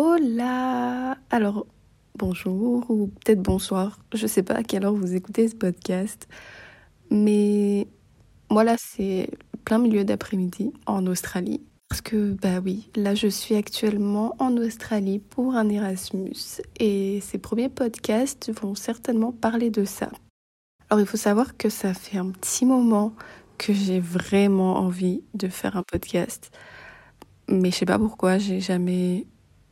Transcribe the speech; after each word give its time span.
Hola 0.00 1.16
Alors, 1.28 1.66
bonjour 2.16 2.88
ou 2.88 3.08
peut-être 3.08 3.42
bonsoir. 3.42 3.98
Je 4.14 4.28
sais 4.28 4.44
pas 4.44 4.54
à 4.54 4.62
quelle 4.62 4.84
heure 4.84 4.94
vous 4.94 5.16
écoutez 5.16 5.48
ce 5.48 5.56
podcast. 5.56 6.28
Mais 7.10 7.88
moi 8.48 8.62
là, 8.62 8.76
c'est 8.78 9.28
plein 9.64 9.78
milieu 9.78 10.04
d'après-midi 10.04 10.72
en 10.86 11.04
Australie. 11.08 11.62
Parce 11.88 12.00
que, 12.00 12.30
bah 12.34 12.60
oui, 12.64 12.88
là 12.94 13.16
je 13.16 13.26
suis 13.26 13.56
actuellement 13.56 14.36
en 14.38 14.56
Australie 14.56 15.18
pour 15.18 15.56
un 15.56 15.68
Erasmus 15.68 16.60
et 16.78 17.18
ces 17.20 17.38
premiers 17.38 17.68
podcasts 17.68 18.52
vont 18.52 18.76
certainement 18.76 19.32
parler 19.32 19.70
de 19.70 19.84
ça. 19.84 20.10
Alors 20.90 21.00
il 21.00 21.08
faut 21.08 21.16
savoir 21.16 21.56
que 21.56 21.70
ça 21.70 21.92
fait 21.92 22.18
un 22.18 22.30
petit 22.30 22.66
moment 22.66 23.14
que 23.58 23.72
j'ai 23.72 23.98
vraiment 23.98 24.76
envie 24.76 25.24
de 25.34 25.48
faire 25.48 25.76
un 25.76 25.82
podcast. 25.82 26.52
Mais 27.48 27.72
je 27.72 27.78
sais 27.78 27.86
pas 27.86 27.98
pourquoi, 27.98 28.38
j'ai 28.38 28.60
jamais, 28.60 29.26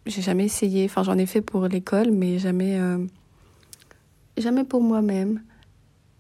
j'ai 0.06 0.22
jamais 0.22 0.44
essayé. 0.44 0.84
Enfin, 0.84 1.02
j'en 1.02 1.18
ai 1.18 1.26
fait 1.26 1.42
pour 1.42 1.66
l'école, 1.66 2.10
mais 2.10 2.38
jamais, 2.38 2.78
euh, 2.78 3.04
jamais 4.36 4.64
pour 4.64 4.80
moi-même. 4.80 5.42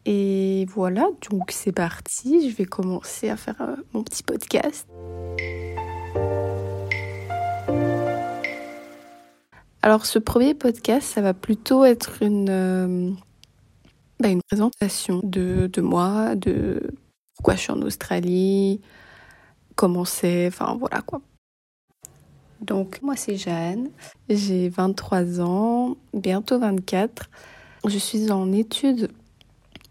Et 0.04 0.66
voilà, 0.68 1.08
donc 1.30 1.50
c'est 1.50 1.72
parti. 1.72 2.48
Je 2.48 2.54
vais 2.54 2.64
commencer 2.64 3.28
à 3.28 3.36
faire 3.36 3.60
euh, 3.60 3.76
mon 3.92 4.02
petit 4.02 4.22
podcast. 4.22 4.86
Alors 9.82 10.04
ce 10.04 10.18
premier 10.18 10.54
podcast, 10.54 11.06
ça 11.06 11.20
va 11.20 11.32
plutôt 11.32 11.84
être 11.84 12.22
une, 12.22 12.48
euh, 12.50 13.10
bah, 14.18 14.28
une 14.28 14.42
présentation 14.42 15.20
de, 15.22 15.70
de 15.72 15.80
moi, 15.80 16.34
de 16.34 16.82
pourquoi 17.36 17.54
je 17.54 17.60
suis 17.60 17.72
en 17.72 17.82
Australie, 17.82 18.80
comment 19.76 20.04
c'est, 20.04 20.48
enfin 20.48 20.76
voilà 20.76 21.02
quoi. 21.02 21.20
Donc 22.60 23.00
moi 23.02 23.16
c'est 23.16 23.36
Jeanne, 23.36 23.90
j'ai 24.28 24.68
23 24.68 25.40
ans, 25.40 25.96
bientôt 26.14 26.58
24. 26.58 27.28
Je 27.86 27.98
suis 27.98 28.30
en 28.30 28.52
études 28.52 29.10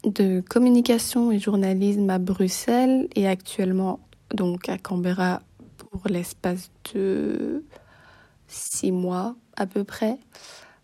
de 0.04 0.42
communication 0.42 1.32
et 1.32 1.40
journalisme 1.40 2.10
à 2.10 2.20
Bruxelles 2.20 3.08
et 3.16 3.28
actuellement 3.28 4.00
donc 4.34 4.70
à 4.70 4.78
Canberra 4.78 5.42
pour 5.78 6.02
l'espace 6.10 6.72
de 6.94 7.64
six 8.48 8.92
mois 8.92 9.36
à 9.56 9.66
peu 9.66 9.84
près, 9.84 10.18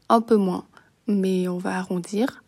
un 0.10 0.22
peu 0.22 0.36
moins, 0.36 0.66
mais 1.08 1.48
on 1.48 1.58
va 1.58 1.78
arrondir. 1.78 2.44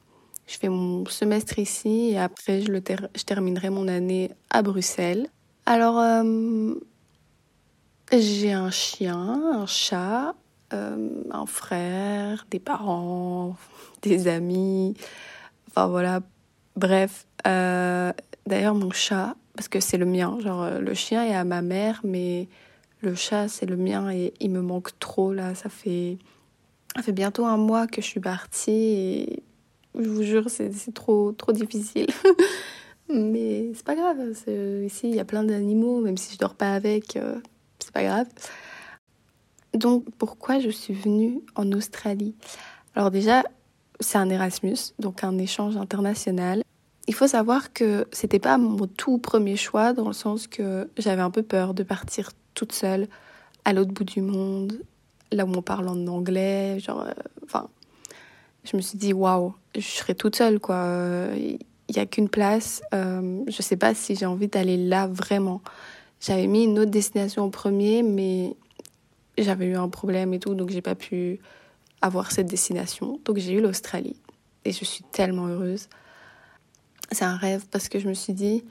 Je 0.48 0.58
fais 0.58 0.70
mon 0.70 1.06
semestre 1.06 1.60
ici 1.60 2.12
et 2.12 2.20
après 2.20 2.62
je, 2.62 2.72
le 2.72 2.82
je 3.16 3.24
terminerai 3.24 3.70
mon 3.70 3.88
année 3.88 4.32
à 4.50 4.62
Bruxelles. 4.62 5.28
Alors, 5.66 5.98
euh, 5.98 6.74
j'ai 8.12 8.54
un 8.54 8.72
chien, 8.72 9.18
un 9.54 9.66
chat, 9.66 10.36
euh, 10.74 11.10
un 11.32 11.46
frère, 11.46 12.46
des 12.52 12.60
parents, 12.60 13.56
des 14.02 14.28
amis. 14.28 14.96
Enfin 15.70 15.88
voilà, 15.88 16.22
bref. 16.76 17.26
Euh, 17.48 18.14
d'ailleurs, 18.46 18.76
mon 18.76 18.92
chat, 18.92 19.36
parce 19.56 19.68
que 19.68 19.80
c'est 19.80 19.98
le 19.98 20.06
mien, 20.06 20.38
genre 20.40 20.70
le 20.80 20.94
chien 20.94 21.26
est 21.26 21.36
à 21.36 21.44
ma 21.44 21.62
mère, 21.62 22.02
mais 22.04 22.48
le 23.02 23.16
chat, 23.16 23.48
c'est 23.48 23.66
le 23.66 23.78
mien 23.78 24.12
et 24.12 24.34
il 24.40 24.52
me 24.52 24.62
manque 24.62 24.98
trop 25.00 25.34
là. 25.34 25.56
Ça 25.56 25.70
fait, 25.70 26.18
ça 26.96 27.02
fait 27.02 27.12
bientôt 27.12 27.46
un 27.46 27.58
mois 27.58 27.88
que 27.88 28.02
je 28.02 28.08
suis 28.08 28.20
partie 28.20 28.72
et 28.72 29.44
je 30.00 30.10
vous 30.10 30.24
jure, 30.24 30.50
c'est 30.50 30.94
trop, 30.94 31.32
trop 31.34 31.52
difficile. 31.52 32.08
Mais 33.10 33.72
c'est 33.76 33.86
pas 33.86 33.96
grave. 33.96 34.18
Ici, 34.86 35.10
il 35.10 35.16
y 35.16 35.20
a 35.20 35.26
plein 35.26 35.44
d'animaux, 35.44 36.02
même 36.02 36.18
si 36.18 36.34
je 36.34 36.40
dors 36.40 36.56
pas 36.56 36.74
avec, 36.74 37.16
euh, 37.16 37.36
pas 37.94 38.04
grave. 38.04 38.28
Donc, 39.74 40.06
pourquoi 40.18 40.60
je 40.60 40.70
suis 40.70 40.94
venue 40.94 41.42
en 41.56 41.72
Australie? 41.72 42.36
Alors 42.96 43.10
déjà, 43.10 43.44
c'est 44.00 44.18
un 44.18 44.30
Erasmus, 44.30 44.94
donc 45.00 45.24
un 45.24 45.38
échange 45.38 45.78
international. 45.78 46.64
Il 47.08 47.14
faut 47.14 47.28
savoir 47.28 47.74
que 47.74 48.08
c'était 48.12 48.40
pas 48.40 48.58
mon 48.58 48.88
tout 48.88 49.18
premier 49.18 49.56
choix, 49.56 49.94
dans 49.94 50.08
le 50.08 50.14
sens 50.14 50.48
que 50.48 50.90
j'avais 50.98 51.22
un 51.22 51.32
peu 51.32 51.44
peur 51.44 51.74
de 51.74 51.84
partir 51.84 52.32
toute 52.54 52.72
seule 52.72 53.08
à 53.66 53.74
l'autre 53.74 53.92
bout 53.92 54.04
du 54.04 54.22
monde, 54.22 54.80
là 55.32 55.46
où 55.46 55.52
on 55.56 55.62
parle 55.62 55.88
en 55.88 56.08
anglais, 56.08 56.80
genre, 56.80 57.02
euh, 57.02 57.12
enfin, 57.44 57.70
je 58.64 58.78
me 58.78 58.82
suis 58.82 58.98
dit 58.98 59.14
waouh, 59.14 59.54
je 59.76 59.82
serai 59.82 60.16
toute 60.16 60.36
seule 60.36 60.60
quoi. 60.60 60.88
Il 61.36 61.96
n'y 61.96 62.02
a 62.02 62.06
qu'une 62.06 62.30
place. 62.30 62.82
Euh, 62.94 63.44
je 63.48 63.62
sais 63.62 63.76
pas 63.76 63.94
si 63.94 64.16
j'ai 64.16 64.26
envie 64.26 64.48
d'aller 64.48 64.78
là 64.78 65.08
vraiment. 65.08 65.62
J'avais 66.26 66.48
mis 66.48 66.64
une 66.64 66.80
autre 66.80 66.90
destination 66.90 67.44
en 67.44 67.50
premier, 67.50 68.02
mais 68.02 68.56
j'avais 69.38 69.66
eu 69.66 69.76
un 69.76 69.90
problème 69.90 70.34
et 70.34 70.40
tout, 70.40 70.56
donc 70.56 70.70
j'ai 70.70 70.82
pas 70.82 70.96
pu 70.96 71.42
avoir 72.02 72.32
cette 72.32 72.48
destination. 72.48 73.20
Donc 73.26 73.40
j'ai 73.40 73.52
eu 73.52 73.62
l'Australie 73.62 74.16
et 74.64 74.72
je 74.72 74.86
suis 74.86 75.04
tellement 75.12 75.48
heureuse. 75.48 75.90
C'est 77.12 77.26
un 77.26 77.36
rêve 77.36 77.66
parce 77.70 77.90
que 77.90 78.00
je 78.00 78.08
me 78.08 78.14
suis 78.14 78.32
dit, 78.32 78.64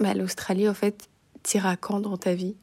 bah, 0.00 0.12
l'Australie 0.12 0.68
en 0.68 0.74
fait, 0.74 1.08
t'iras 1.42 1.76
quand 1.76 2.00
dans 2.00 2.18
ta 2.18 2.34
vie? 2.34 2.56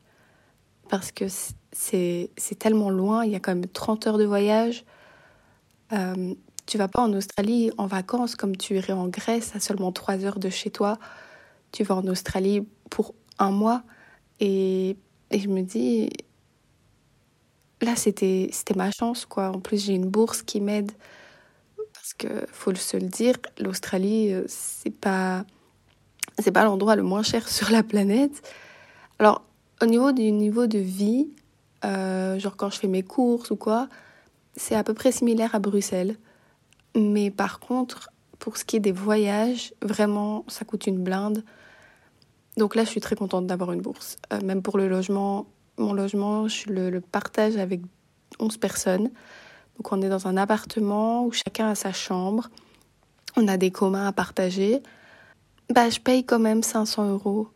Parce 0.88 1.12
que 1.12 1.26
c'est 1.72 2.30
tellement 2.60 2.92
loin, 2.92 3.26
il 3.26 3.32
y 3.32 3.36
a 3.36 3.40
quand 3.40 3.56
même 3.56 3.66
30 3.66 4.06
heures 4.06 4.20
de 4.20 4.26
voyage. 4.26 4.86
Euh, 5.92 6.36
tu 6.68 6.78
vas 6.78 6.88
pas 6.88 7.02
en 7.02 7.12
Australie 7.14 7.72
en 7.80 7.88
vacances 7.88 8.36
comme 8.36 8.56
tu 8.56 8.76
irais 8.76 8.94
en 8.94 9.08
Grèce 9.08 9.56
à 9.56 9.60
seulement 9.60 9.92
3 9.92 10.24
heures 10.24 10.40
de 10.40 10.52
chez 10.52 10.70
toi. 10.70 11.00
Tu 11.72 11.84
vas 11.84 11.96
en 11.96 12.06
Australie 12.06 12.68
pour 12.92 13.16
un 13.40 13.52
mois. 13.52 13.84
Et, 14.40 14.96
et 15.32 15.40
je 15.40 15.48
me 15.48 15.62
dis, 15.62 16.10
là, 17.82 17.96
c'était 17.96 18.52
ma 18.76 18.92
chance, 18.92 19.26
quoi. 19.26 19.50
En 19.50 19.60
plus, 19.60 19.86
j'ai 19.86 19.94
une 19.94 20.10
bourse 20.10 20.42
qui 20.44 20.62
m'aide. 20.62 20.92
Parce 21.94 22.14
que, 22.14 22.46
faut 22.52 22.74
se 22.76 22.98
le 22.98 23.08
dire, 23.08 23.36
l'Australie, 23.60 24.34
euh, 24.34 24.44
c'est 24.48 24.90
pas, 24.90 25.46
c'est 26.40 26.52
pas 26.52 26.64
l'endroit 26.64 26.96
le 26.96 27.04
moins 27.04 27.24
cher 27.24 27.48
sur 27.50 27.72
la 27.72 27.84
planète. 27.84 28.42
Alors, 29.20 29.44
au 29.82 29.86
niveau 29.86 30.12
du 30.12 30.32
niveau 30.32 30.68
de 30.68 30.80
vie, 30.80 31.30
euh, 31.86 32.38
genre 32.40 32.58
quand 32.58 32.70
je 32.70 32.80
fais 32.80 32.88
mes 32.88 33.04
courses 33.04 33.52
ou 33.52 33.56
quoi, 33.56 33.88
c'est 34.56 34.76
à 34.76 34.84
peu 34.84 34.94
près 34.94 35.12
similaire 35.12 35.56
à 35.56 35.60
Bruxelles. 35.60 36.18
Mais 36.96 37.32
par 37.32 37.60
contre, 37.60 38.10
pour 38.40 38.58
ce 38.58 38.66
qui 38.66 38.76
est 38.78 38.82
des 38.82 38.92
voyages, 38.92 39.74
vraiment, 39.82 40.46
ça 40.48 40.66
coûte 40.66 40.88
une 40.88 41.04
blinde. 41.04 41.44
Donc 42.60 42.76
là, 42.76 42.84
je 42.84 42.90
suis 42.90 43.00
très 43.00 43.16
contente 43.16 43.48
d'avoir 43.48 43.72
une 43.72 43.80
bourse. 43.80 44.18
Euh, 44.34 44.42
même 44.42 44.62
pour 44.62 44.78
le 44.78 44.90
logement, 44.90 45.48
mon 45.78 45.94
logement, 45.94 46.50
je 46.50 46.70
le, 46.70 47.00
partage 47.00 47.56
avec 47.56 47.80
11 48.38 48.58
personnes. 48.58 49.10
Donc 49.78 49.92
on 49.94 50.02
est 50.02 50.10
dans 50.10 50.28
un 50.28 50.36
appartement 50.36 51.26
où 51.26 51.32
chacun 51.32 51.70
a 51.70 51.76
sa 51.76 51.94
chambre. 51.94 52.50
On 53.38 53.48
a 53.48 53.56
des 53.56 53.72
communs 53.72 54.06
à 54.06 54.12
partager. 54.12 54.84
Bah, 55.74 55.90
je 55.90 56.02
paye 56.02 56.26
quand 56.26 56.40
même 56.40 56.62
500 56.62 57.10
euros 57.12 57.48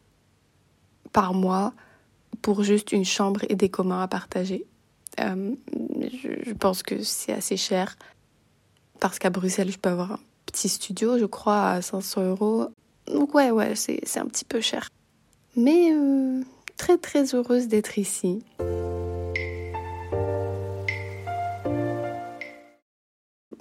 par 1.11 1.33
mois 1.33 1.73
pour 2.41 2.63
juste 2.63 2.93
une 2.93 3.03
chambre 3.03 3.41
et 3.49 3.55
des 3.55 3.69
communs 3.69 4.01
à 4.01 4.07
partager. 4.07 4.65
Euh, 5.19 5.53
je, 6.45 6.53
pense 6.53 6.81
que 6.81 7.03
c'est 7.03 7.33
assez 7.33 7.57
cher 7.57 7.97
parce 9.01 9.19
qu'à 9.19 9.29
Bruxelles, 9.29 9.69
je 9.69 9.77
peux 9.77 9.89
avoir 9.89 10.13
un 10.13 10.19
petit 10.45 10.69
studio, 10.69 11.19
je 11.19 11.25
crois, 11.25 11.71
à 11.71 11.81
500 11.81 12.23
euros. 12.23 12.69
Donc 13.07 13.33
ouais, 13.35 13.51
ouais, 13.51 13.75
c'est 13.75 14.17
un 14.17 14.25
petit 14.25 14.45
peu 14.45 14.61
cher. 14.61 14.89
Mais 15.55 15.91
euh, 15.91 16.41
très 16.77 16.97
très 16.97 17.35
heureuse 17.35 17.67
d'être 17.67 17.97
ici. 17.97 18.43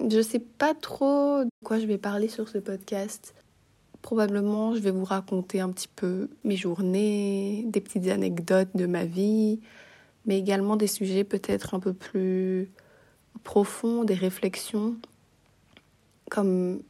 Je 0.09 0.21
sais 0.21 0.39
pas 0.39 0.73
trop 0.73 1.43
de 1.43 1.49
quoi 1.63 1.79
je 1.79 1.85
vais 1.85 1.97
parler 1.97 2.27
sur 2.27 2.49
ce 2.49 2.57
podcast. 2.57 3.33
Probablement, 4.01 4.75
je 4.75 4.79
vais 4.79 4.91
vous 4.91 5.05
raconter 5.05 5.61
un 5.61 5.71
petit 5.71 5.87
peu 5.87 6.29
mes 6.43 6.57
journées, 6.57 7.63
des 7.67 7.79
petites 7.79 8.07
anecdotes 8.09 8.75
de 8.75 8.85
ma 8.85 9.05
vie, 9.05 9.61
mais 10.25 10.37
également 10.37 10.75
des 10.75 10.87
sujets 10.87 11.23
peut-être 11.23 11.73
un 11.73 11.79
peu 11.79 11.93
plus 11.93 12.69
profonds, 13.43 14.03
des 14.03 14.13
réflexions. 14.13 14.95
Comme 16.29 16.81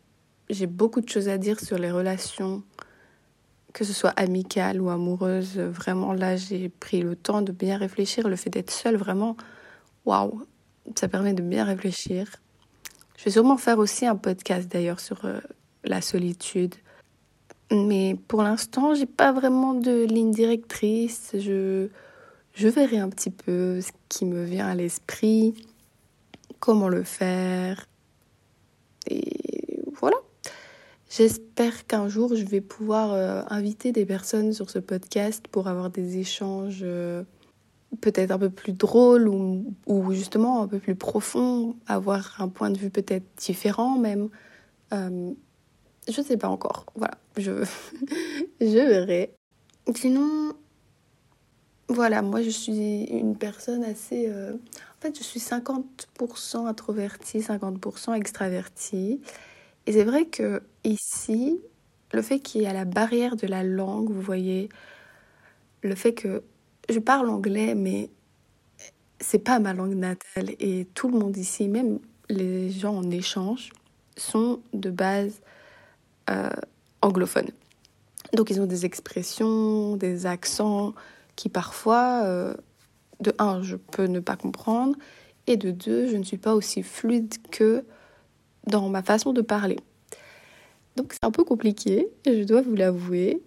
j'ai 0.53 0.67
beaucoup 0.67 1.01
de 1.01 1.09
choses 1.09 1.29
à 1.29 1.37
dire 1.37 1.59
sur 1.59 1.77
les 1.77 1.91
relations, 1.91 2.63
que 3.73 3.83
ce 3.83 3.93
soit 3.93 4.11
amicales 4.11 4.79
ou 4.81 4.89
amoureuses, 4.89 5.57
vraiment 5.57 6.13
là 6.13 6.35
j'ai 6.37 6.69
pris 6.69 7.01
le 7.01 7.15
temps 7.15 7.41
de 7.41 7.51
bien 7.51 7.77
réfléchir. 7.77 8.27
Le 8.27 8.35
fait 8.35 8.49
d'être 8.49 8.71
seule, 8.71 8.95
vraiment, 8.95 9.35
waouh, 10.05 10.45
ça 10.95 11.07
permet 11.07 11.33
de 11.33 11.41
bien 11.41 11.65
réfléchir. 11.65 12.27
Je 13.17 13.25
vais 13.25 13.31
sûrement 13.31 13.57
faire 13.57 13.79
aussi 13.79 14.05
un 14.05 14.15
podcast 14.15 14.71
d'ailleurs 14.71 14.99
sur 14.99 15.25
euh, 15.25 15.39
la 15.83 16.01
solitude, 16.01 16.75
mais 17.71 18.15
pour 18.27 18.43
l'instant, 18.43 18.93
j'ai 18.93 19.05
pas 19.05 19.31
vraiment 19.31 19.73
de 19.73 20.03
ligne 20.03 20.31
directrice. 20.31 21.31
Je, 21.33 21.87
je 22.53 22.67
verrai 22.67 22.99
un 22.99 23.09
petit 23.09 23.31
peu 23.31 23.81
ce 23.81 23.91
qui 24.09 24.25
me 24.25 24.43
vient 24.43 24.67
à 24.67 24.75
l'esprit, 24.75 25.55
comment 26.59 26.89
le 26.89 27.03
faire. 27.03 27.87
Et 29.07 29.79
voilà. 29.99 30.17
J'espère 31.15 31.85
qu'un 31.85 32.07
jour, 32.07 32.35
je 32.35 32.43
vais 32.43 32.59
pouvoir 32.59 33.13
euh, 33.13 33.43
inviter 33.49 33.91
des 33.91 34.03
personnes 34.03 34.51
sur 34.51 34.71
ce 34.71 34.79
podcast 34.79 35.47
pour 35.47 35.67
avoir 35.67 35.91
des 35.91 36.17
échanges 36.17 36.79
euh, 36.81 37.23
peut-être 38.01 38.31
un 38.31 38.39
peu 38.39 38.49
plus 38.49 38.73
drôle 38.73 39.27
ou, 39.27 40.11
justement 40.11 40.63
un 40.63 40.67
peu 40.67 40.79
plus 40.79 40.95
profond, 40.95 41.75
avoir 41.85 42.41
un 42.41 42.47
point 42.47 42.71
de 42.71 42.79
vue 42.79 42.89
peut-être 42.89 43.25
différent 43.37 43.99
même. 43.99 44.29
Euh, 44.91 45.31
je 46.09 46.19
ne 46.19 46.25
sais 46.25 46.37
pas 46.37 46.49
encore. 46.49 46.87
Voilà, 46.95 47.19
je, 47.37 47.63
je 48.59 48.65
verrai. 48.65 49.35
Sinon, 49.93 50.53
voilà, 51.89 52.23
moi 52.23 52.41
je 52.41 52.49
suis 52.49 53.03
une 53.03 53.37
personne 53.37 53.83
assez... 53.83 54.31
En 54.31 54.99
fait, 54.99 55.15
je 55.15 55.23
suis 55.23 55.39
50% 55.39 56.65
introvertie, 56.65 57.37
50% 57.37 58.15
extravertie. 58.15 59.21
Et 59.85 59.93
c'est 59.93 60.03
vrai 60.03 60.25
que 60.25 60.61
ici, 60.83 61.59
le 62.13 62.21
fait 62.21 62.39
qu'il 62.39 62.61
y 62.61 62.65
ait 62.65 62.73
la 62.73 62.85
barrière 62.85 63.35
de 63.35 63.47
la 63.47 63.63
langue, 63.63 64.09
vous 64.09 64.21
voyez, 64.21 64.69
le 65.81 65.95
fait 65.95 66.13
que 66.13 66.43
je 66.89 66.99
parle 66.99 67.29
anglais, 67.29 67.75
mais 67.75 68.09
c'est 69.19 69.39
pas 69.39 69.59
ma 69.59 69.73
langue 69.73 69.95
natale. 69.95 70.51
Et 70.59 70.87
tout 70.93 71.09
le 71.09 71.17
monde 71.17 71.35
ici, 71.37 71.67
même 71.67 71.99
les 72.29 72.69
gens 72.69 72.95
en 72.95 73.09
échange, 73.11 73.71
sont 74.15 74.61
de 74.73 74.89
base 74.89 75.41
euh, 76.29 76.49
anglophones. 77.01 77.51
Donc 78.33 78.49
ils 78.49 78.61
ont 78.61 78.65
des 78.65 78.85
expressions, 78.85 79.95
des 79.97 80.25
accents 80.25 80.93
qui 81.35 81.49
parfois, 81.49 82.21
euh, 82.23 82.53
de 83.19 83.33
un, 83.39 83.61
je 83.61 83.75
peux 83.75 84.05
ne 84.05 84.19
pas 84.19 84.35
comprendre, 84.35 84.95
et 85.47 85.57
de 85.57 85.71
deux, 85.71 86.07
je 86.07 86.15
ne 86.15 86.23
suis 86.23 86.37
pas 86.37 86.55
aussi 86.55 86.83
fluide 86.83 87.35
que 87.51 87.83
dans 88.67 88.89
ma 88.89 89.03
façon 89.03 89.33
de 89.33 89.41
parler. 89.41 89.77
Donc 90.95 91.13
c'est 91.13 91.23
un 91.23 91.31
peu 91.31 91.43
compliqué, 91.43 92.07
je 92.25 92.43
dois 92.43 92.61
vous 92.61 92.75
l'avouer, 92.75 93.41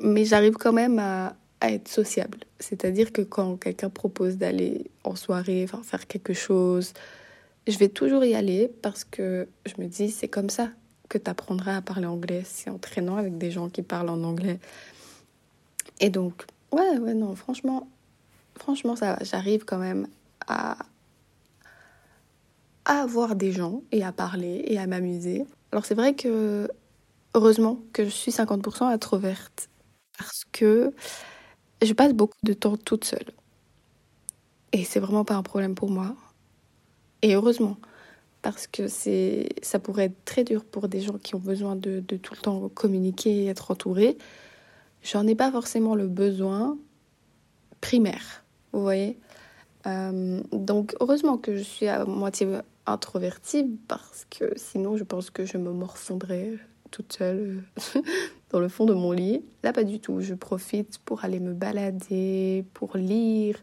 mais 0.00 0.24
j'arrive 0.24 0.54
quand 0.54 0.72
même 0.72 0.98
à, 0.98 1.34
être 1.62 1.88
sociable. 1.88 2.38
C'est-à-dire 2.60 3.12
que 3.12 3.22
quand 3.22 3.56
quelqu'un 3.56 3.90
propose 3.90 4.36
d'aller 4.36 4.88
en 5.02 5.16
soirée, 5.16 5.64
enfin 5.64 5.82
faire 5.82 6.06
quelque 6.06 6.32
chose, 6.32 6.92
je 7.66 7.76
vais 7.78 7.88
toujours 7.88 8.24
y 8.24 8.36
aller 8.36 8.70
parce 8.82 9.02
que 9.02 9.48
je 9.64 9.72
me 9.82 9.88
dis 9.88 10.10
c'est 10.10 10.28
comme 10.28 10.48
ça 10.48 10.68
que 11.08 11.18
tu 11.18 11.28
apprendras 11.28 11.78
à 11.78 11.82
parler 11.82 12.06
anglais, 12.06 12.42
c'est 12.44 12.70
en 12.70 12.78
traînant 12.78 13.16
avec 13.16 13.36
des 13.36 13.50
gens 13.50 13.68
qui 13.68 13.82
parlent 13.82 14.10
en 14.10 14.22
anglais. 14.22 14.60
Et 15.98 16.10
donc, 16.10 16.44
ouais, 16.70 16.98
ouais, 16.98 17.14
non, 17.14 17.34
franchement, 17.34 17.88
franchement, 18.56 18.94
ça 18.94 19.18
j'arrive 19.22 19.64
quand 19.64 19.78
même 19.78 20.06
à, 20.46 20.76
à 22.86 23.02
avoir 23.02 23.34
des 23.36 23.52
gens 23.52 23.82
et 23.92 24.02
à 24.04 24.12
parler 24.12 24.64
et 24.66 24.78
à 24.78 24.86
m'amuser. 24.86 25.44
Alors 25.72 25.84
c'est 25.84 25.94
vrai 25.94 26.14
que, 26.14 26.70
heureusement 27.34 27.80
que 27.92 28.04
je 28.04 28.10
suis 28.10 28.30
50% 28.30 28.84
introverte 28.84 29.68
parce 30.16 30.44
que 30.52 30.94
je 31.82 31.92
passe 31.92 32.14
beaucoup 32.14 32.38
de 32.44 32.54
temps 32.54 32.76
toute 32.76 33.04
seule. 33.04 33.26
Et 34.72 34.84
c'est 34.84 35.00
vraiment 35.00 35.24
pas 35.24 35.34
un 35.34 35.42
problème 35.42 35.74
pour 35.74 35.90
moi. 35.90 36.14
Et 37.22 37.34
heureusement, 37.34 37.76
parce 38.42 38.66
que 38.66 38.88
c'est, 38.88 39.48
ça 39.62 39.78
pourrait 39.78 40.04
être 40.04 40.24
très 40.24 40.44
dur 40.44 40.64
pour 40.64 40.88
des 40.88 41.00
gens 41.00 41.18
qui 41.18 41.34
ont 41.34 41.40
besoin 41.40 41.74
de, 41.74 42.00
de 42.06 42.16
tout 42.16 42.34
le 42.34 42.40
temps 42.40 42.68
communiquer 42.68 43.44
et 43.44 43.46
être 43.46 43.72
entourés. 43.72 44.16
J'en 45.02 45.26
ai 45.26 45.34
pas 45.34 45.50
forcément 45.50 45.96
le 45.96 46.06
besoin 46.06 46.78
primaire, 47.80 48.44
vous 48.72 48.82
voyez. 48.82 49.18
Euh, 49.86 50.42
donc 50.52 50.96
heureusement 51.00 51.38
que 51.38 51.56
je 51.56 51.62
suis 51.62 51.86
à 51.86 52.04
moitié 52.04 52.48
introvertie 52.86 53.78
parce 53.88 54.26
que 54.30 54.52
sinon 54.56 54.96
je 54.96 55.04
pense 55.04 55.30
que 55.30 55.44
je 55.44 55.58
me 55.58 55.70
morfondrais 55.70 56.54
toute 56.90 57.12
seule 57.12 57.62
dans 58.50 58.60
le 58.60 58.68
fond 58.68 58.84
de 58.84 58.94
mon 58.94 59.12
lit. 59.12 59.44
Là, 59.62 59.72
pas 59.72 59.84
du 59.84 60.00
tout. 60.00 60.20
Je 60.20 60.34
profite 60.34 60.98
pour 61.04 61.24
aller 61.24 61.40
me 61.40 61.52
balader, 61.52 62.64
pour 62.74 62.96
lire, 62.96 63.56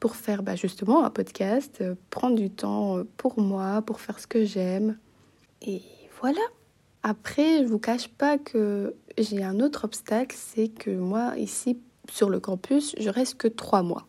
pour 0.00 0.14
faire 0.16 0.42
bah, 0.42 0.56
justement 0.56 1.04
un 1.04 1.10
podcast, 1.10 1.78
euh, 1.80 1.94
prendre 2.10 2.36
du 2.36 2.50
temps 2.50 3.02
pour 3.16 3.40
moi, 3.40 3.82
pour 3.82 4.00
faire 4.00 4.18
ce 4.18 4.26
que 4.26 4.44
j'aime. 4.44 4.98
Et 5.62 5.82
voilà. 6.20 6.40
Après, 7.02 7.62
je 7.62 7.68
vous 7.68 7.78
cache 7.78 8.08
pas 8.08 8.38
que 8.38 8.94
j'ai 9.16 9.42
un 9.42 9.60
autre 9.60 9.84
obstacle, 9.84 10.36
c'est 10.38 10.68
que 10.68 10.90
moi, 10.90 11.36
ici, 11.38 11.78
sur 12.10 12.28
le 12.28 12.40
campus, 12.40 12.94
je 12.98 13.08
reste 13.08 13.36
que 13.36 13.48
trois 13.48 13.82
mois. 13.82 14.06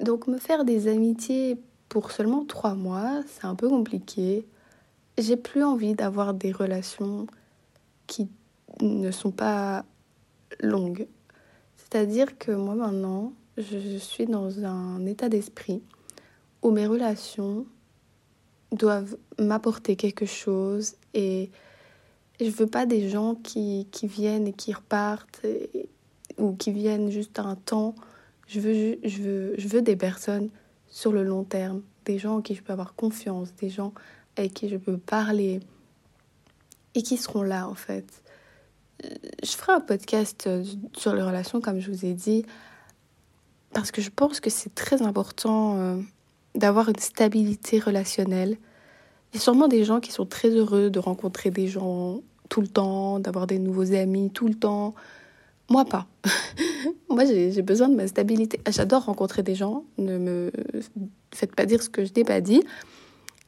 Donc, 0.00 0.26
me 0.26 0.38
faire 0.38 0.64
des 0.64 0.88
amitiés 0.88 1.58
pour 1.88 2.10
seulement 2.10 2.44
trois 2.44 2.74
mois, 2.74 3.22
c'est 3.28 3.46
un 3.46 3.54
peu 3.54 3.68
compliqué. 3.68 4.46
J'ai 5.18 5.36
plus 5.36 5.62
envie 5.62 5.94
d'avoir 5.94 6.34
des 6.34 6.52
relations 6.52 7.26
qui 8.06 8.28
ne 8.80 9.10
sont 9.10 9.30
pas 9.30 9.84
longues. 10.60 11.06
C'est-à-dire 11.76 12.36
que 12.38 12.52
moi 12.52 12.74
maintenant, 12.74 13.32
je 13.56 13.96
suis 13.96 14.26
dans 14.26 14.64
un 14.64 15.06
état 15.06 15.28
d'esprit 15.28 15.82
où 16.62 16.70
mes 16.70 16.86
relations 16.86 17.66
doivent 18.72 19.16
m'apporter 19.38 19.96
quelque 19.96 20.26
chose 20.26 20.94
et 21.14 21.50
je 22.40 22.50
veux 22.50 22.66
pas 22.66 22.84
des 22.84 23.08
gens 23.08 23.34
qui, 23.34 23.86
viennent 24.02 24.48
et 24.48 24.52
qui 24.52 24.72
repartent 24.72 25.46
ou 26.38 26.52
qui 26.52 26.72
viennent 26.72 27.10
juste 27.10 27.38
un 27.38 27.54
temps. 27.54 27.94
Je 28.46 28.60
veux, 28.60 28.98
je, 29.04 29.22
veux, 29.22 29.54
je 29.58 29.68
veux 29.68 29.82
des 29.82 29.96
personnes 29.96 30.50
sur 30.88 31.12
le 31.12 31.24
long 31.24 31.44
terme, 31.44 31.82
des 32.04 32.18
gens 32.18 32.36
en 32.36 32.40
qui 32.42 32.54
je 32.54 32.62
peux 32.62 32.72
avoir 32.72 32.94
confiance, 32.94 33.54
des 33.54 33.70
gens 33.70 33.92
avec 34.36 34.54
qui 34.54 34.68
je 34.68 34.76
peux 34.76 34.98
parler 34.98 35.60
et 36.94 37.02
qui 37.02 37.16
seront 37.16 37.42
là 37.42 37.68
en 37.68 37.74
fait 37.74 38.22
je 39.42 39.50
ferai 39.50 39.72
un 39.72 39.80
podcast 39.80 40.46
euh, 40.46 40.64
sur 40.96 41.14
les 41.14 41.22
relations, 41.22 41.60
comme 41.60 41.80
je 41.80 41.90
vous 41.90 42.04
ai 42.04 42.14
dit, 42.14 42.44
parce 43.72 43.90
que 43.90 44.00
je 44.00 44.10
pense 44.10 44.40
que 44.40 44.50
c'est 44.50 44.74
très 44.74 45.02
important 45.02 45.76
euh, 45.76 45.96
d'avoir 46.54 46.88
une 46.88 46.98
stabilité 46.98 47.78
relationnelle. 47.78 48.56
Il 49.32 49.36
y 49.36 49.38
a 49.38 49.40
sûrement 49.40 49.68
des 49.68 49.84
gens 49.84 50.00
qui 50.00 50.12
sont 50.12 50.26
très 50.26 50.48
heureux 50.48 50.90
de 50.90 50.98
rencontrer 50.98 51.50
des 51.50 51.68
gens 51.68 52.20
tout 52.48 52.60
le 52.60 52.68
temps, 52.68 53.18
d'avoir 53.18 53.46
des 53.46 53.58
nouveaux 53.58 53.92
amis 53.92 54.30
tout 54.30 54.48
le 54.48 54.54
temps. 54.54 54.94
Moi, 55.70 55.84
pas. 55.84 56.06
Moi, 57.08 57.24
j'ai 57.24 57.62
besoin 57.62 57.88
de 57.88 57.94
ma 57.94 58.06
stabilité. 58.06 58.60
J'adore 58.68 59.04
rencontrer 59.04 59.42
des 59.42 59.54
gens. 59.54 59.84
Ne 59.98 60.18
me 60.18 60.52
faites 61.32 61.54
pas 61.54 61.66
dire 61.66 61.82
ce 61.82 61.88
que 61.88 62.04
je 62.04 62.12
n'ai 62.16 62.24
pas 62.24 62.40
dit. 62.40 62.62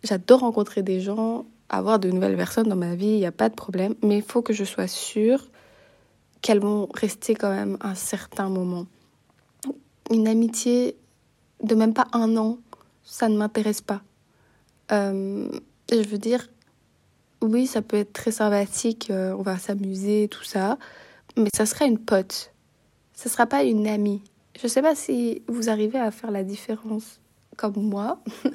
J'adore 0.02 0.40
rencontrer 0.40 0.82
des 0.82 1.00
gens 1.00 1.44
avoir 1.68 1.98
de 1.98 2.10
nouvelles 2.10 2.36
personnes 2.36 2.68
dans 2.68 2.76
ma 2.76 2.94
vie, 2.94 3.06
il 3.06 3.18
n'y 3.18 3.26
a 3.26 3.32
pas 3.32 3.48
de 3.48 3.54
problème, 3.54 3.94
mais 4.02 4.18
il 4.18 4.22
faut 4.22 4.42
que 4.42 4.52
je 4.52 4.64
sois 4.64 4.86
sûre 4.86 5.48
qu'elles 6.40 6.60
vont 6.60 6.88
rester 6.94 7.34
quand 7.34 7.50
même 7.50 7.76
un 7.80 7.94
certain 7.94 8.48
moment. 8.48 8.86
Une 10.10 10.28
amitié 10.28 10.96
de 11.62 11.74
même 11.74 11.92
pas 11.92 12.06
un 12.12 12.36
an, 12.36 12.58
ça 13.02 13.28
ne 13.28 13.36
m'intéresse 13.36 13.80
pas. 13.80 14.02
Euh, 14.92 15.50
je 15.90 16.08
veux 16.08 16.18
dire, 16.18 16.48
oui, 17.42 17.66
ça 17.66 17.82
peut 17.82 17.98
être 17.98 18.12
très 18.12 18.32
sympathique, 18.32 19.10
euh, 19.10 19.34
on 19.36 19.42
va 19.42 19.58
s'amuser, 19.58 20.28
tout 20.28 20.44
ça, 20.44 20.78
mais 21.38 21.50
ça 21.54 21.66
sera 21.66 21.86
une 21.86 21.98
pote. 21.98 22.52
Ne 23.24 23.30
sera 23.30 23.46
pas 23.46 23.64
une 23.64 23.86
amie. 23.86 24.22
Je 24.60 24.66
sais 24.66 24.82
pas 24.82 24.94
si 24.94 25.42
vous 25.46 25.70
arrivez 25.70 25.98
à 25.98 26.10
faire 26.10 26.30
la 26.30 26.44
différence 26.44 27.20
comme 27.56 27.76
moi. 27.76 28.22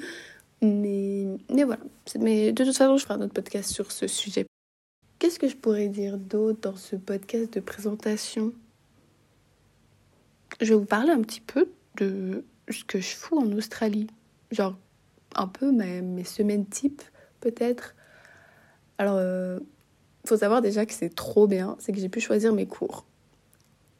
Mais, 0.62 1.26
mais 1.50 1.64
voilà. 1.64 1.82
Mais 2.18 2.52
de 2.52 2.64
toute 2.64 2.74
façon, 2.74 2.96
je 2.96 3.04
ferai 3.04 3.14
un 3.14 3.20
autre 3.20 3.34
podcast 3.34 3.70
sur 3.70 3.92
ce 3.92 4.06
sujet. 4.06 4.46
Qu'est-ce 5.18 5.38
que 5.38 5.46
je 5.46 5.56
pourrais 5.56 5.88
dire 5.88 6.16
d'autre 6.16 6.58
dans 6.62 6.76
ce 6.76 6.96
podcast 6.96 7.52
de 7.52 7.60
présentation? 7.60 8.54
Je 10.62 10.72
vais 10.72 10.80
vous 10.80 10.86
parler 10.86 11.10
un 11.10 11.20
petit 11.20 11.42
peu 11.42 11.68
de 11.98 12.44
ce 12.70 12.82
que 12.84 12.98
je 12.98 13.14
fous 13.14 13.38
en 13.38 13.52
Australie. 13.52 14.06
Genre, 14.52 14.74
un 15.34 15.48
peu 15.48 15.70
mes, 15.70 16.24
semaines 16.24 16.64
type, 16.64 17.02
peut-être. 17.40 17.94
Alors, 18.96 19.16
euh, 19.18 19.60
faut 20.26 20.36
savoir 20.36 20.62
déjà 20.62 20.86
que 20.86 20.92
c'est 20.92 21.14
trop 21.14 21.46
bien, 21.46 21.76
c'est 21.78 21.92
que 21.92 21.98
j'ai 21.98 22.08
pu 22.08 22.20
choisir 22.20 22.52
mes 22.52 22.66
cours. 22.66 23.04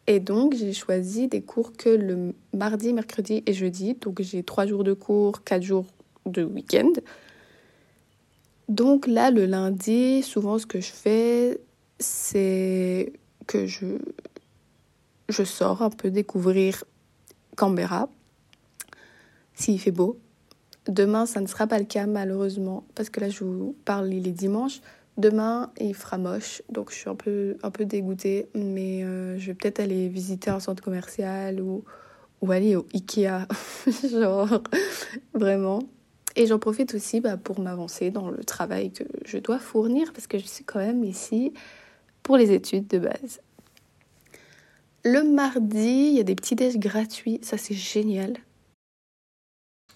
Et 0.06 0.20
donc, 0.20 0.54
j'ai 0.54 0.72
choisi 0.72 1.28
des 1.28 1.42
cours 1.42 1.72
que 1.72 1.88
le 1.88 2.34
mardi, 2.52 2.92
mercredi 2.92 3.42
et 3.46 3.54
jeudi. 3.54 3.94
Donc, 3.94 4.20
j'ai 4.20 4.42
trois 4.42 4.66
jours 4.66 4.84
de 4.84 4.92
cours, 4.92 5.42
quatre 5.44 5.62
jours 5.62 5.86
de 6.26 6.44
week-end. 6.44 6.92
Donc 8.68 9.06
là, 9.06 9.30
le 9.30 9.44
lundi, 9.44 10.22
souvent 10.22 10.58
ce 10.58 10.66
que 10.66 10.80
je 10.80 10.90
fais, 10.90 11.60
c'est 11.98 13.12
que 13.46 13.66
je, 13.66 13.98
je 15.28 15.44
sors 15.44 15.82
un 15.82 15.90
peu 15.90 16.10
découvrir 16.10 16.84
Canberra, 17.56 18.08
s'il 19.54 19.78
fait 19.78 19.90
beau. 19.90 20.18
Demain, 20.86 21.26
ça 21.26 21.40
ne 21.40 21.46
sera 21.46 21.66
pas 21.66 21.78
le 21.78 21.84
cas 21.84 22.06
malheureusement, 22.06 22.84
parce 22.94 23.10
que 23.10 23.20
là, 23.20 23.28
je 23.28 23.44
vous 23.44 23.76
parle, 23.84 24.12
il 24.12 24.26
est 24.26 24.32
dimanche. 24.32 24.80
Demain, 25.16 25.70
il 25.80 25.94
fera 25.94 26.18
moche, 26.18 26.62
donc 26.70 26.90
je 26.90 26.96
suis 26.96 27.08
un 27.08 27.14
peu, 27.14 27.56
un 27.62 27.70
peu 27.70 27.84
dégoûtée, 27.84 28.48
mais 28.54 29.04
euh, 29.04 29.38
je 29.38 29.46
vais 29.46 29.54
peut-être 29.54 29.78
aller 29.78 30.08
visiter 30.08 30.50
un 30.50 30.58
centre 30.58 30.82
commercial 30.82 31.60
ou, 31.60 31.84
ou 32.40 32.50
aller 32.50 32.74
au 32.74 32.84
Ikea, 32.92 33.46
genre, 34.10 34.60
vraiment. 35.32 35.80
Et 36.36 36.46
j'en 36.46 36.58
profite 36.58 36.94
aussi 36.94 37.20
bah, 37.20 37.36
pour 37.36 37.60
m'avancer 37.60 38.10
dans 38.10 38.28
le 38.28 38.42
travail 38.42 38.90
que 38.90 39.04
je 39.24 39.38
dois 39.38 39.60
fournir 39.60 40.12
parce 40.12 40.26
que 40.26 40.38
je 40.38 40.46
suis 40.46 40.64
quand 40.64 40.80
même 40.80 41.04
ici 41.04 41.52
pour 42.24 42.36
les 42.36 42.50
études 42.50 42.88
de 42.88 42.98
base. 42.98 43.40
Le 45.04 45.22
mardi, 45.22 46.08
il 46.08 46.14
y 46.14 46.20
a 46.20 46.24
des 46.24 46.34
petits 46.34 46.56
déj 46.56 46.78
gratuits, 46.78 47.38
ça 47.42 47.56
c'est 47.56 47.74
génial. 47.74 48.34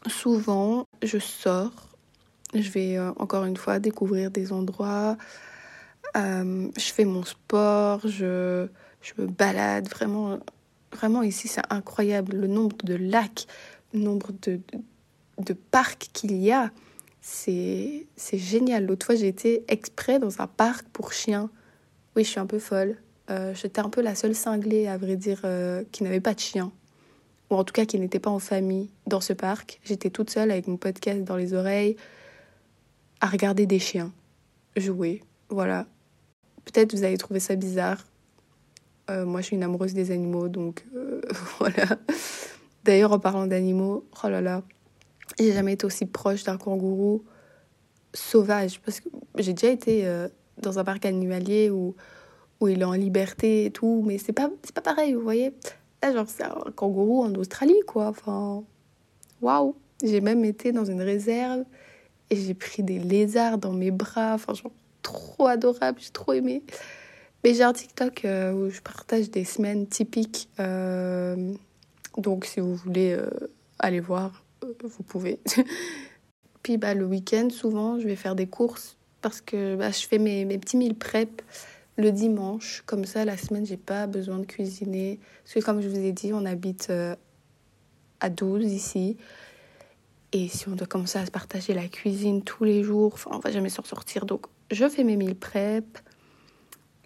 Souvent, 0.07 0.85
je 1.03 1.19
sors, 1.19 1.88
je 2.55 2.71
vais 2.71 2.97
euh, 2.97 3.13
encore 3.17 3.45
une 3.45 3.57
fois 3.57 3.79
découvrir 3.79 4.31
des 4.31 4.53
endroits, 4.53 5.17
euh, 6.17 6.69
je 6.77 6.93
fais 6.93 7.05
mon 7.05 7.25
sport, 7.25 8.01
je, 8.05 8.67
je 9.03 9.13
me 9.19 9.27
balade. 9.27 9.89
Vraiment, 9.89 10.39
vraiment 10.93 11.23
ici, 11.23 11.49
c'est 11.49 11.63
incroyable 11.71 12.37
le 12.37 12.47
nombre 12.47 12.77
de 12.85 12.95
lacs, 12.95 13.47
le 13.93 14.01
nombre 14.01 14.31
de, 14.43 14.61
de, 15.39 15.53
parcs 15.53 16.09
qu'il 16.13 16.37
y 16.37 16.53
a. 16.53 16.71
C'est 17.21 18.07
génial. 18.33 18.87
L'autre 18.87 19.05
fois, 19.05 19.15
j'ai 19.15 19.29
été 19.29 19.65
exprès 19.69 20.19
dans 20.19 20.41
un 20.41 20.47
parc 20.47 20.87
pour 20.89 21.13
chiens. 21.13 21.51
Oui, 22.17 22.25
je 22.25 22.31
suis 22.31 22.41
un 22.41 22.47
peu 22.47 22.59
folle. 22.59 22.97
Euh, 23.31 23.53
j'étais 23.55 23.81
un 23.81 23.91
peu 23.91 24.01
la 24.01 24.15
seule 24.15 24.35
cinglée, 24.35 24.87
à 24.87 24.97
vrai 24.97 25.17
dire, 25.17 25.43
qui 25.93 26.05
n'avait 26.05 26.21
pas 26.21 26.33
de 26.33 26.41
chien. 26.41 26.73
Ou 27.51 27.57
en 27.57 27.65
tout 27.65 27.73
cas, 27.73 27.85
qui 27.85 27.99
n'était 27.99 28.19
pas 28.19 28.31
en 28.31 28.39
famille 28.39 28.89
dans 29.07 29.21
ce 29.21 29.35
parc. 29.35 29.81
J'étais 29.85 30.09
toute 30.09 30.31
seule 30.31 30.51
avec 30.51 30.69
mon 30.69 30.79
podcast 30.79 31.23
dans 31.25 31.37
les 31.37 31.53
oreilles, 31.53 31.97
à 33.21 33.27
regarder 33.27 33.67
des 33.67 33.79
chiens 33.79 34.13
jouer. 34.77 35.23
Voilà. 35.49 35.87
Peut-être 36.65 36.95
vous 36.95 37.05
avez 37.05 37.17
trouvé 37.17 37.41
ça 37.41 37.57
bizarre. 37.57 38.05
Euh, 39.11 39.25
moi, 39.25 39.41
je 39.41 39.47
suis 39.47 39.57
une 39.57 39.63
amoureuse 39.63 39.95
des 39.95 40.11
animaux, 40.11 40.49
donc 40.49 40.85
voilà. 41.59 41.99
D'ailleurs, 42.85 43.13
en 43.13 43.19
parlant 43.19 43.47
d'animaux, 43.47 44.05
oh 44.23 44.29
là 44.29 44.41
là, 44.41 44.63
j'ai 45.39 45.53
jamais 45.53 45.75
été 45.75 45.87
aussi 45.87 46.07
proche 46.07 46.45
d'un 46.45 46.59
kangourou 46.59 47.25
sauvage. 48.13 48.81
Parce 48.81 49.01
que 49.01 49.09
j'ai 49.39 49.55
déjà 49.55 49.73
été 49.73 50.27
dans 50.63 50.79
un 50.79 50.85
parc 50.85 51.05
animalier 51.07 51.71
où 51.71 51.95
où 52.61 52.69
il 52.69 52.81
est 52.81 52.85
en 52.85 52.93
liberté 52.93 53.67
et 53.67 53.71
tout, 53.71 54.03
mais 54.05 54.19
c'est 54.19 54.33
pas, 54.33 54.51
pas 54.75 54.81
pareil, 54.81 55.15
vous 55.15 55.23
voyez. 55.23 55.53
Là, 56.03 56.13
genre, 56.13 56.27
c'est 56.29 56.45
un 56.45 56.73
kangourou 56.75 57.23
en 57.23 57.35
Australie, 57.35 57.81
quoi. 57.87 58.09
Enfin, 58.09 58.65
waouh! 59.41 59.75
J'ai 60.03 60.21
même 60.21 60.45
été 60.45 60.73
dans 60.73 60.85
une 60.85 61.03
réserve 61.03 61.65
et 62.31 62.37
j'ai 62.37 62.55
pris 62.55 62.83
des 62.83 62.99
lézards 62.99 63.59
dans 63.59 63.73
mes 63.73 63.91
bras. 63.91 64.35
Enfin, 64.35 64.55
genre, 64.55 64.73
trop 65.03 65.47
adorable, 65.47 65.99
j'ai 66.01 66.11
trop 66.11 66.33
aimé. 66.33 66.63
Mais 67.45 67.55
j'ai 67.55 67.63
un 67.63 67.73
TikTok 67.73 68.25
euh, 68.25 68.53
où 68.53 68.71
je 68.71 68.81
partage 68.81 69.31
des 69.31 69.45
semaines 69.45 69.87
typiques. 69.87 70.49
Euh, 70.61 71.55
donc, 72.17 72.45
si 72.45 72.61
vous 72.61 72.75
voulez 72.75 73.13
euh, 73.13 73.31
aller 73.79 74.01
voir, 74.01 74.45
vous 74.63 75.03
pouvez. 75.05 75.39
Puis, 76.63 76.77
bah, 76.77 76.95
le 76.95 77.07
week-end, 77.07 77.49
souvent, 77.51 77.99
je 77.99 78.07
vais 78.07 78.17
faire 78.17 78.35
des 78.35 78.47
courses 78.47 78.97
parce 79.23 79.41
que 79.41 79.77
bah, 79.77 79.91
je 79.91 80.07
fais 80.07 80.19
mes, 80.19 80.45
mes 80.45 80.59
petits 80.59 80.77
meal 80.77 80.95
prep 80.95 81.43
le 81.97 82.13
dimanche. 82.13 82.83
Comme 82.87 83.05
ça, 83.05 83.25
la 83.25 83.37
semaine, 83.37 83.67
j'ai 83.67 83.77
pas 83.77 84.07
besoin 84.07 84.39
de 84.39 84.47
cuisiner. 84.47 85.19
Parce 85.43 85.55
que 85.55 85.61
comme 85.61 85.81
je 85.81 85.89
vous 85.89 85.99
ai 85.99 86.13
dit, 86.13 86.33
on 86.33 86.45
habite 86.45 86.93
à 88.21 88.31
12 88.31 88.65
ici. 88.73 89.17
Et 90.33 90.49
si 90.49 90.69
on 90.69 90.73
doit 90.73 90.87
commencer 90.87 91.19
à 91.19 91.27
se 91.27 91.31
partager 91.31 91.73
la 91.73 91.89
cuisine 91.89 92.43
tous 92.43 92.65
les 92.65 92.83
jours, 92.83 93.13
enfin, 93.15 93.31
on 93.33 93.39
va 93.39 93.51
jamais 93.51 93.71
s'en 93.71 93.85
sortir. 93.85 94.27
Donc, 94.27 94.47
je 94.71 94.89
fais 94.89 95.05
mes 95.05 95.17
meal 95.17 95.35
prep. 95.35 95.99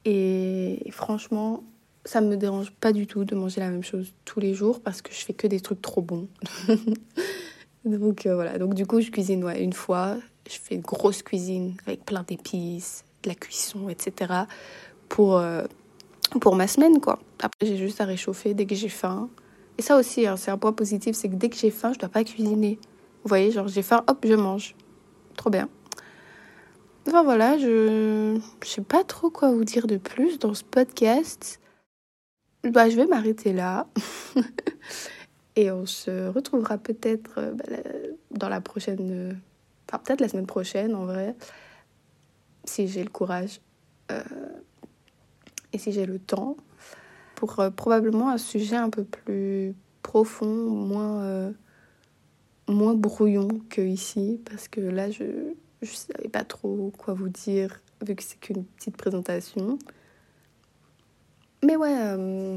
Et 0.05 0.88
franchement, 0.91 1.62
ça 2.05 2.21
me 2.21 2.37
dérange 2.37 2.73
pas 2.73 2.93
du 2.93 3.07
tout 3.07 3.25
de 3.25 3.35
manger 3.35 3.61
la 3.61 3.71
même 3.71 3.85
chose 3.85 4.12
tous 4.25 4.41
les 4.41 4.55
jours 4.55 4.81
parce 4.81 5.02
que 5.02 5.12
je 5.12 5.21
fais 5.21 5.35
que 5.35 5.47
des 5.47 5.61
trucs 5.61 5.81
trop 5.81 6.02
bons. 6.02 6.29
donc 7.85 8.26
euh, 8.26 8.35
voilà, 8.35 8.59
donc 8.59 8.75
du 8.75 8.87
coup, 8.87 9.00
je 9.00 9.11
cuisine 9.11 9.49
une 9.59 9.73
fois. 9.73 10.17
Je 10.50 10.59
fais 10.59 10.75
une 10.75 10.81
grosse 10.81 11.23
cuisine 11.23 11.76
avec 11.87 12.05
plein 12.05 12.25
d'épices, 12.25 13.05
de 13.23 13.29
la 13.29 13.37
cuisson, 13.37 13.88
etc. 13.88 14.33
pour, 15.09 15.37
euh, 15.37 15.62
pour 16.41 16.57
ma 16.57 16.67
semaine, 16.67 17.00
quoi. 17.00 17.21
Après, 17.41 17.64
j'ai 17.64 17.76
juste 17.76 18.00
à 18.00 18.05
réchauffer 18.05 18.52
dès 18.52 18.67
que 18.67 18.75
j'ai 18.75 18.88
faim. 18.88 19.31
Et 19.79 19.83
ça 19.83 19.97
aussi, 19.97 20.26
hein, 20.26 20.37
c'est 20.37 20.50
un 20.50 20.59
point 20.59 20.73
positif, 20.73 21.14
c'est 21.14 21.29
que 21.29 21.37
dès 21.37 21.49
que 21.49 21.57
j'ai 21.57 21.71
faim, 21.71 21.93
je 21.95 22.00
dois 22.00 22.09
pas 22.09 22.25
cuisiner. 22.25 22.81
Vous 23.23 23.29
voyez, 23.29 23.50
genre 23.50 23.69
j'ai 23.69 23.83
faim, 23.83 24.05
hop, 24.07 24.25
je 24.25 24.35
mange. 24.35 24.75
Trop 25.37 25.50
bien. 25.50 25.69
Enfin 27.07 27.23
voilà, 27.23 27.59
je 27.59 28.35
ne 28.35 28.41
sais 28.64 28.83
pas 28.83 29.05
trop 29.05 29.31
quoi 29.31 29.50
vous 29.50 29.64
dire 29.64 29.87
de 29.87 29.97
plus 29.97 30.38
dans 30.38 30.55
ce 30.55 30.64
podcast. 30.64 31.61
Bah, 32.64 32.88
je 32.88 32.97
vais 32.97 33.07
m'arrêter 33.07 33.52
là. 33.52 33.87
Et 35.57 35.71
on 35.71 35.85
se 35.85 36.29
retrouvera 36.29 36.79
peut-être 36.79 37.35
euh, 37.38 37.52
bah, 37.52 37.64
dans 38.31 38.49
la 38.49 38.61
prochaine... 38.61 39.41
Enfin, 39.88 40.02
peut-être 40.02 40.21
la 40.21 40.29
semaine 40.29 40.47
prochaine, 40.47 40.95
en 40.95 41.05
vrai 41.05 41.37
si 42.64 42.88
j'ai 42.88 43.02
le 43.02 43.11
courage 43.11 43.61
euh, 44.11 44.23
et 45.73 45.79
si 45.79 45.93
j'ai 45.93 46.07
le 46.07 46.19
temps, 46.19 46.57
pour 47.35 47.61
euh, 47.61 47.71
probablement 47.71 48.31
un 48.31 48.38
sujet 48.38 48.76
un 48.76 48.91
peu 48.91 49.05
plus 49.05 49.75
profond, 50.02 50.47
moins, 50.47 51.23
euh, 51.23 51.52
moins 52.73 52.95
brouillon 52.95 53.49
que 53.69 53.81
ici, 53.81 54.41
parce 54.50 54.69
que 54.69 54.81
là, 54.81 55.11
je 55.11 55.25
ne 55.25 55.87
savais 55.87 56.29
pas 56.29 56.45
trop 56.45 56.93
quoi 56.99 57.14
vous 57.14 57.29
dire, 57.29 57.81
vu 58.05 58.14
que 58.14 58.23
c'est 58.23 58.38
qu'une 58.38 58.64
petite 58.64 58.97
présentation. 58.97 59.79
Mais 61.64 61.76
ouais, 61.76 61.95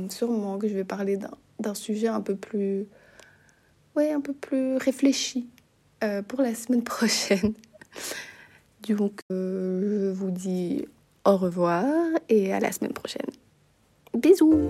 sûrement 0.10 0.58
que 0.58 0.68
je 0.68 0.74
vais 0.74 0.84
parler 0.84 1.20
d'un 1.60 1.74
sujet 1.76 2.08
un 2.08 2.22
peu 2.22 2.36
plus, 2.36 2.88
ouais, 3.96 4.12
un 4.12 4.22
peu 4.22 4.34
plus 4.34 4.78
réfléchi 4.78 5.48
pour 6.28 6.42
la 6.42 6.56
semaine 6.56 6.84
prochaine. 6.96 7.54
Donc, 8.94 9.22
euh, 9.32 9.82
je 9.82 10.12
vous 10.12 10.32
dis 10.32 10.86
au 11.26 11.38
revoir 11.38 11.86
et 12.30 12.54
à 12.54 12.60
la 12.60 12.72
semaine 12.72 12.94
prochaine. 12.94 13.26
Bisous 14.14 14.70